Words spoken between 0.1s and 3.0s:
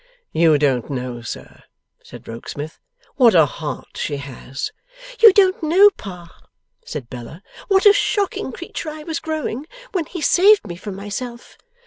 'You don't know, sir,' said Rokesmith,